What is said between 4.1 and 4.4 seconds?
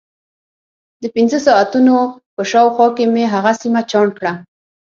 کړه.